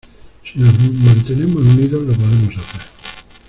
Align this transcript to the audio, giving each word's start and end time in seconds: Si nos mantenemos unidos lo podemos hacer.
Si 0.43 0.57
nos 0.57 0.75
mantenemos 1.03 1.61
unidos 1.61 2.01
lo 2.01 2.13
podemos 2.13 2.57
hacer. 2.57 2.81